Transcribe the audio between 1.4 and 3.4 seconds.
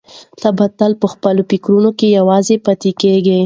فکرونو کې یوازې پاتې کېږي.